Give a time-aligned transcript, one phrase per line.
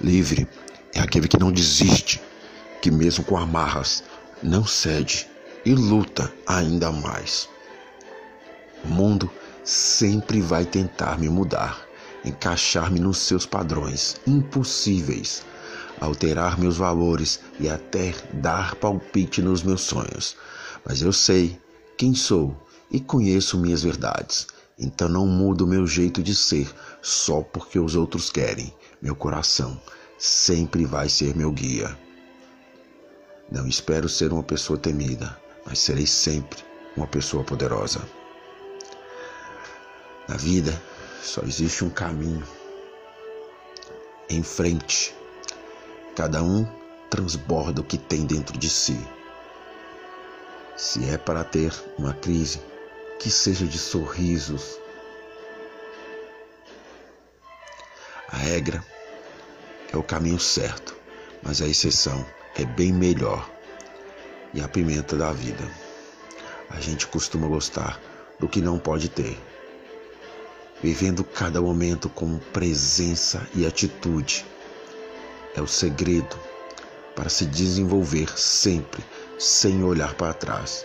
[0.00, 0.48] Livre
[0.92, 2.20] é aquele que não desiste,
[2.82, 4.02] que mesmo com amarras
[4.42, 5.26] não cede
[5.64, 7.48] e luta ainda mais.
[8.84, 9.30] O mundo
[9.62, 11.86] sempre vai tentar me mudar,
[12.24, 15.44] encaixar-me nos seus padrões impossíveis,
[16.00, 20.36] alterar meus valores e até dar palpite nos meus sonhos.
[20.84, 21.58] Mas eu sei
[21.96, 22.54] quem sou
[22.90, 24.46] e conheço minhas verdades.
[24.78, 26.68] Então não mudo meu jeito de ser
[27.00, 28.74] só porque os outros querem.
[29.04, 29.78] Meu coração
[30.16, 31.94] sempre vai ser meu guia.
[33.52, 36.64] Não espero ser uma pessoa temida, mas serei sempre
[36.96, 38.00] uma pessoa poderosa.
[40.26, 40.82] Na vida
[41.22, 42.42] só existe um caminho
[44.30, 45.14] em frente.
[46.16, 46.66] Cada um
[47.10, 48.98] transborda o que tem dentro de si.
[50.78, 52.58] Se é para ter uma crise,
[53.20, 54.78] que seja de sorrisos.
[58.34, 58.84] A regra
[59.92, 60.96] é o caminho certo,
[61.40, 63.48] mas a exceção é bem melhor
[64.52, 65.64] e a pimenta da vida.
[66.68, 68.00] A gente costuma gostar
[68.40, 69.38] do que não pode ter,
[70.82, 74.44] vivendo cada momento com presença e atitude.
[75.54, 76.36] É o segredo
[77.14, 79.04] para se desenvolver sempre
[79.38, 80.84] sem olhar para trás.